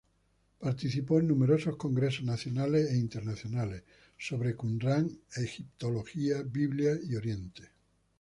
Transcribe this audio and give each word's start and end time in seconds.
Participó 0.59 1.19
en 1.19 1.27
numerosos 1.27 1.75
congresos 1.77 2.25
nacionales 2.25 2.89
e 2.89 2.97
internacionales 2.97 3.83
sobre 4.17 4.55
Qumrán, 4.55 5.11
Egiptología, 5.35 6.41
Biblia 6.41 6.97
y 7.03 7.15
Oriente. 7.17 7.69